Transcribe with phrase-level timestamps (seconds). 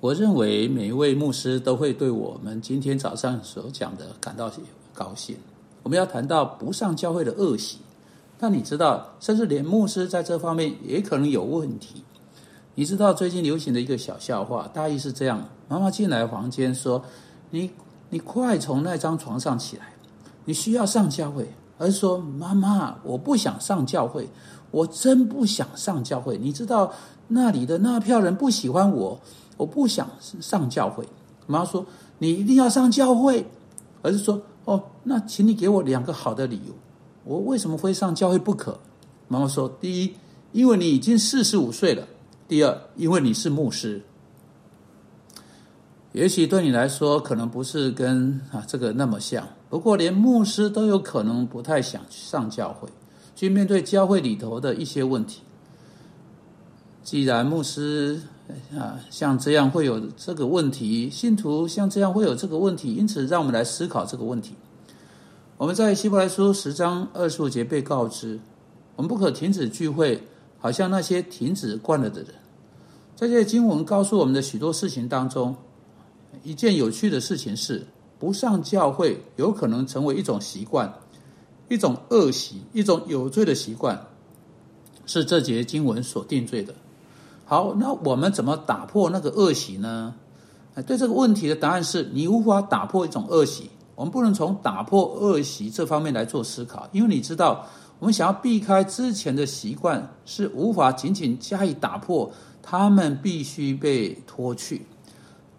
[0.00, 4.50] 我认为每一位牧师都会对我们今天早上所讲的感到
[4.92, 5.36] 高兴。
[5.82, 7.78] 我们要谈到不上教会的恶习，
[8.38, 12.04] 但你知道，甚至连牧师在这方面也可能有问题。
[12.74, 17.02] 你知道最近流行的一个小笑话，大意是这样：妈妈进来房间说
[17.50, 17.70] ：“你
[18.10, 19.94] 你快从那张床上起来，
[20.44, 24.28] 你需要上教会。”而说：“妈妈，我不想上教会，
[24.70, 26.38] 我真不想上教会。
[26.38, 26.90] 你知道
[27.28, 29.20] 那里的那票人不喜欢我。”
[29.56, 31.02] 我不想上教会。
[31.46, 31.86] 妈妈说
[32.18, 33.46] ：“你一定要上教会。”
[34.02, 36.74] 儿子说：“哦，那请你给我两个好的理由，
[37.24, 38.78] 我为什么会上教会不可？”
[39.28, 40.14] 妈妈说：“第一，
[40.52, 42.04] 因为你已经四十五岁了；
[42.46, 44.02] 第二，因为你是牧师。
[46.12, 49.48] 也许对你来说，可能不是跟啊这个那么像。
[49.70, 52.88] 不过，连牧师都有可能不太想上教会，
[53.34, 55.40] 去面对教会里头的一些问题。
[57.06, 58.20] 既然牧师，
[58.76, 64.54] 啊，像这样会有这个问题，信徒像这样会有这个问题，因此让我们来思考这个问题。
[65.56, 68.40] 我们在希伯来书十章二十五节被告知，
[68.96, 70.20] 我们不可停止聚会，
[70.58, 72.30] 好像那些停止惯了的人。
[73.14, 75.54] 在这经文告诉我们的许多事情当中，
[76.42, 77.86] 一件有趣的事情是，
[78.18, 80.92] 不上教会有可能成为一种习惯，
[81.68, 84.08] 一种恶习，一种有罪的习惯，
[85.06, 86.74] 是这节经文所定罪的。
[87.48, 90.12] 好，那我们怎么打破那个恶习呢？
[90.84, 93.70] 对这个问题的答案是你无法打破一种恶习。
[93.94, 97.64] 我们不能从打破恶习这方面来做思考，因为你知道，
[98.00, 102.28] 我们想要避开之前的习惯，是无法仅仅加以打破，
[102.60, 104.84] 他们必须被脱去，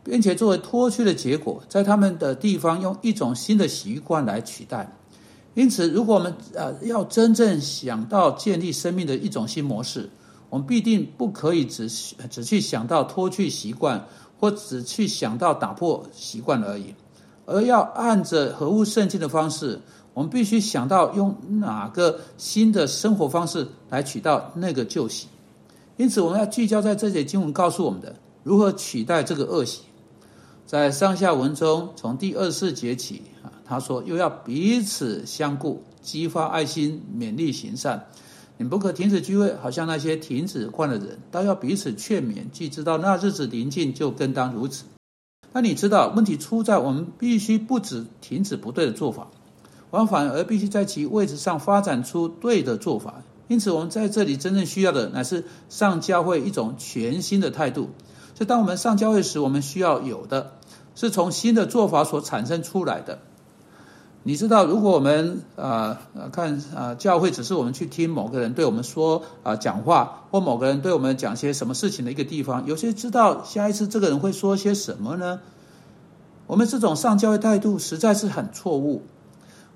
[0.03, 4.93] 并且作为脱去的结果，在他们的地方用一种新的习惯来取代。
[5.53, 10.09] 因此，如果我们呃要真正想到建立生命的一种新模式。
[10.49, 11.89] 我们必定不可以只
[12.29, 14.07] 只去想到脱去习惯，
[14.39, 16.93] 或只去想到打破习惯而已，
[17.45, 19.81] 而要按着合乎圣经的方式，
[20.13, 25.27] 我们必须想到用哪个新的生活方式来取到那个旧习。
[25.97, 29.81] 因此，我们要聚焦在这节经文告诉我们的如何取代这个恶习。
[30.65, 38.05] 在上下文中，从第二十四节起啊，他说又要彼此相顾，激发爱心，勉励行善。
[38.57, 42.49] 你不可停止聚会，好像那些停止惯的人，都要彼此劝勉。
[42.51, 44.85] 既知道那日子临近，就更当如此。
[45.53, 49.27] 那你知道问题出在我们必须不止停止不对的做法，
[49.91, 53.21] 我们反而必须在其位置上发展出对的做法。
[53.47, 57.89] 因此，我们在这里真正需要的乃是上教会一种全新的态度。
[58.35, 60.53] 所以，当我们上教会时，我们需要有的
[60.95, 63.19] 是从新的做法所产生出来的。
[64.27, 66.01] 你知道，如果我们啊
[66.33, 75.39] 看啊教会只是我们去听某个人对我们说啊讲话，或某个人对我们讲些什么事情的一个地方，有些知道下一次这个人会说些什么呢？
[76.45, 79.03] 我们这种上教会态度实在是很错误。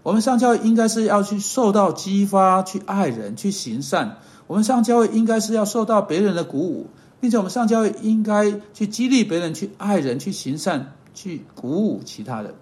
[0.03, 4.17] 我们上教会应该是要去受到激发，去爱人，去行善。
[4.47, 6.87] 我们上教会应该是要受到别人的鼓舞，
[7.21, 12.53] 并且我们上教会应该去激励别人，去爱人，去行善，去鼓舞其他人。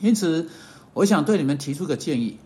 [0.00, 0.48] 因此。
[0.98, 2.36] 我想对你们提出个建议，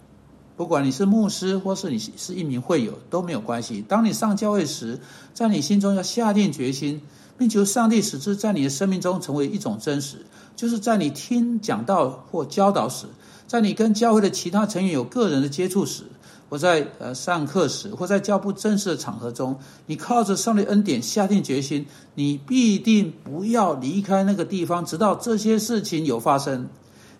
[0.58, 3.82] 不管你是牧师或是你是一名会友都没有关系。
[3.88, 5.00] 当你上教会时，
[5.32, 7.00] 在你心中要下定决心，
[7.38, 10.18] 并求上帝使之在你的生命中成为一种真实。
[10.54, 13.06] 就是在你听讲道或教导时，
[13.46, 16.02] 在你跟教会的其他成员有个人的接触时，
[16.50, 26.68] 或在呃上课时，或在教不正式的场合中，你靠着上帝恩典下定决心，你必定不要离开那个地方，直到这些事情有发生。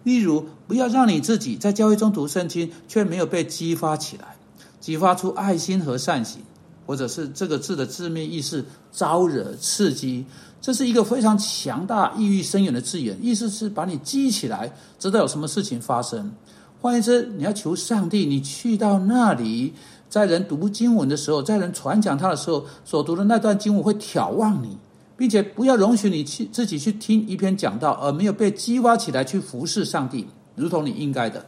[0.05, 4.37] 例如，不要让你自己在教会中读圣经，却没有被激发起来，
[4.81, 6.41] 激发出爱心和善行，
[6.87, 10.25] 或者是这个字的字面意思招惹刺激，
[10.61, 16.33] 这是一个非常强大、意义深远的字眼，意思是把你激起来，知道有什么事情发生。
[16.81, 19.73] 换言之，你要求上帝，你去到那里，
[20.09, 24.77] 在人读经文的时候，在人传讲他的时候，所读的那段经文会眺望你。
[25.23, 30.27] 并且不要容许你去自己去听一篇讲道，而没有被激发起来去服侍上帝，
[30.57, 31.39] 如同你应该的；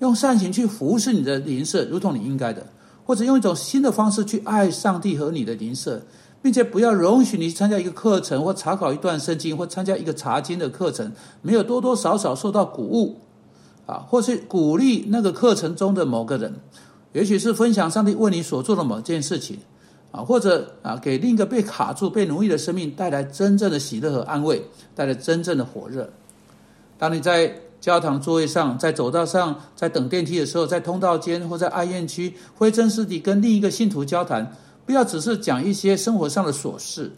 [0.00, 2.62] 用善行去服侍你的邻舍，如同你应该的；
[3.06, 6.02] 或者用一种新的方式去爱上帝和你的邻舍，
[6.42, 13.20] 并且不要容许你参加一个课程或查考一段圣经或参加一个查经的课程，没有多多少少受到鼓舞，
[13.86, 16.52] 啊，或是鼓励那个课程中的某个人，
[17.12, 19.60] 也许是分享上帝为你所做的某件事情。
[20.14, 24.62] 啊，或者啊，给另一个被卡住、被奴役的生命带来真正的喜乐和安慰，
[24.94, 26.08] 带来真正的火热。
[26.96, 34.52] 当你在教堂座位上、在走道上、在等电梯的时候，在通道间或在爱宴区，会真实地跟另一个信徒交谈，
[34.86, 37.10] 不要只是讲一些生活上的琐事，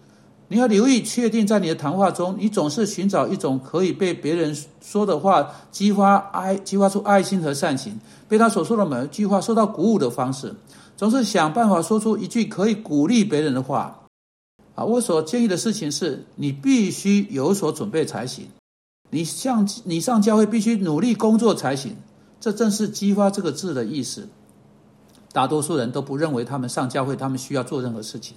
[0.48, 10.54] 你要留意，确定在你的谈话中，你总是寻找一种可以被别人说的话激发爱、激发出爱心和善行，被他所说的每一句话受到鼓舞的方式，
[10.96, 14.02] 总是想办法说出一句可以鼓励别人的话。
[14.74, 18.46] 啊，我所建议的事情是你必须有所准备才行，
[19.10, 21.96] 你向你上教会必须努力工作才行。
[22.38, 24.28] 这正是“激发”这个字的意思。
[25.32, 28.36] 大多数人都不认为他们上教会，他们需要做任何事情。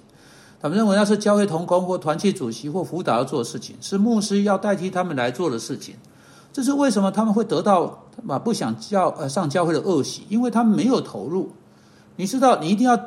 [0.62, 5.94] 他们认为那是教会同工或团契主席或辅导要做的事情，是牧师要代替他们来做的事情。
[6.52, 10.22] 这是为什么他们会得到啊不想教呃上教会的恶习？
[10.30, 11.52] 因为他们没有投入。
[12.20, 13.00] 你知道，你一定要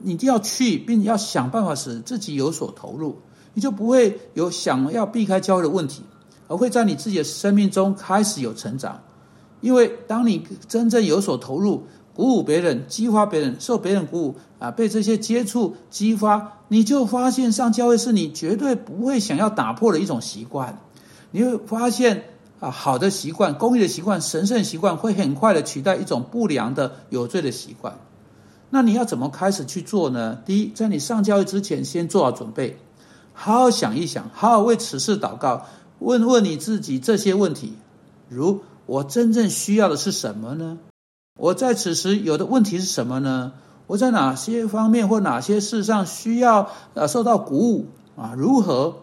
[0.00, 3.16] 你一定要去，并要想办法使自己有所投入，
[3.54, 6.02] 你就不会有想要避开教会的问题，
[6.48, 9.00] 而会在你自己的生命中开始有成长。
[9.60, 11.86] 因为当你真正有所投入。
[12.16, 14.70] 鼓舞别人，激发别人，受别人鼓舞啊！
[14.70, 20.80] 被这些接触激发，你就发现上教会是你绝对不会想要打破的一种习惯。
[21.30, 22.24] 你会发现
[22.58, 27.98] 啊，好的习惯、公益的习惯、神圣习惯，会很快的取代一种不良的有罪的习惯。
[28.70, 30.38] 那你要怎么开始去做呢？
[30.44, 32.78] 第一，在你上教会之前，先做好准备，
[33.32, 35.66] 好好想一想，好好为此事祷告，
[36.00, 37.74] 问问你自己这些问题：
[38.28, 40.78] 如我真正需要的是什么呢？
[41.38, 43.52] 我在此时有的问题是什么呢？
[43.86, 47.86] 我在哪些方面或哪些事上需要呃受到鼓舞
[48.16, 48.34] 啊？
[48.36, 48.96] 如何？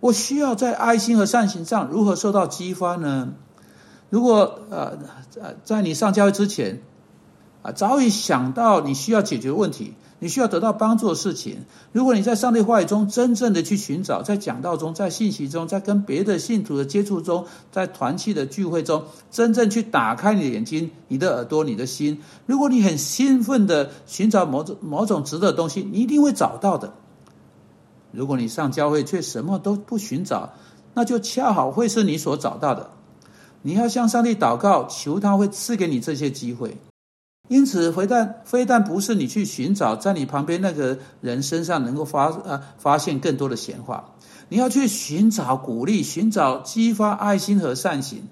[0.00, 3.34] 我需要在爱心和善行上如何受到激发呢？
[4.10, 4.98] 如果呃
[5.40, 6.82] 呃在你上教会之前
[7.72, 9.94] 早已想到你需要解决问题。
[10.18, 11.58] 你需要得到帮助的事情，
[11.92, 22.22] 如果你在上帝话语中真正的去寻找，在讲道中，在信息中，在跟别的信徒的接触中，在团契的聚会中，真正去打开你的眼睛、你的耳朵、你的心。
[22.46, 26.94] 如果你很兴奋的寻找某种某种值得的东西，你一定会找到的。
[28.10, 30.54] 如果你上教会却什么都不寻找，
[30.94, 32.88] 那就恰好会是你所找到的。
[33.60, 36.78] 你要向上帝祷告，求他会赐给你这些机会。
[37.48, 44.12] 因此，非但非但不是你去寻找在你旁边那个人身上能够发呃发现更多的闲话，
[44.48, 48.24] 你要去寻找鼓励，寻找激发爱心和善行。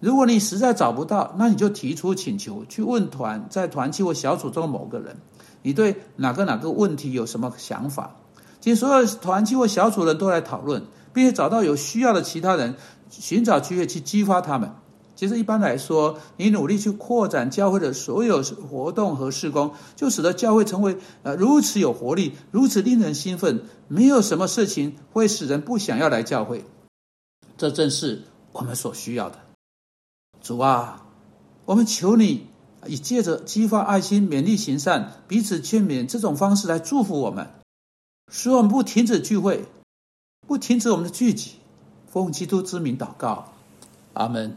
[0.00, 5.16] 如果你实在找不到，那你就提出请求，去问团在团契或小组中某个人，
[5.62, 8.16] 你对哪个哪个问题有什么想法？
[8.60, 10.82] 请所有团契或小组的人都来讨论，
[11.12, 12.74] 并且找到有需要的其他人，
[13.10, 14.70] 寻找机会去激发他们。
[15.16, 23.62] 其实一般来说，你努力去扩展教会的所有活动和事工，就使得教会成为呃如此有活力，如此令人兴奋。
[23.86, 26.64] 没有什么事情会使人不想要来教会。
[27.56, 29.38] 这正是我们所需要的。
[30.42, 31.06] 主啊，
[31.66, 32.48] 我们求你
[32.86, 37.48] 以借着激发爱心、勉励行善、彼此劝勉这种方式来祝福我们，
[38.32, 39.64] 使我们不停止聚会，
[40.46, 41.52] 不停止我们的聚集。
[42.08, 43.52] 奉基督之名祷告，
[44.14, 44.56] 阿门。